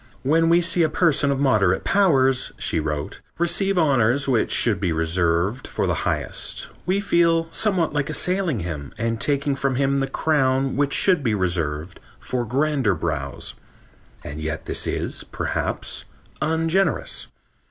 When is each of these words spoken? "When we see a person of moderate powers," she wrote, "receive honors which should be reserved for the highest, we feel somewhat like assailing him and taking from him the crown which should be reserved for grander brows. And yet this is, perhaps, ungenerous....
"When 0.23 0.49
we 0.49 0.61
see 0.61 0.81
a 0.81 0.89
person 0.89 1.29
of 1.29 1.39
moderate 1.39 1.83
powers," 1.83 2.53
she 2.57 2.79
wrote, 2.79 3.21
"receive 3.37 3.77
honors 3.77 4.27
which 4.27 4.49
should 4.49 4.79
be 4.79 4.91
reserved 4.91 5.67
for 5.67 5.85
the 5.85 5.93
highest, 6.09 6.69
we 6.87 6.99
feel 6.99 7.47
somewhat 7.51 7.93
like 7.93 8.09
assailing 8.09 8.61
him 8.61 8.95
and 8.97 9.21
taking 9.21 9.55
from 9.55 9.75
him 9.75 9.99
the 9.99 10.07
crown 10.07 10.75
which 10.75 10.91
should 10.93 11.21
be 11.23 11.35
reserved 11.35 11.99
for 12.19 12.45
grander 12.45 12.95
brows. 12.95 13.53
And 14.25 14.41
yet 14.41 14.65
this 14.65 14.87
is, 14.87 15.23
perhaps, 15.25 16.05
ungenerous.... 16.41 17.27